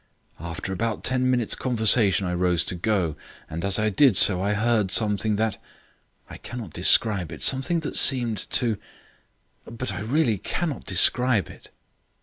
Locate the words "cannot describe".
6.37-7.31, 10.39-11.51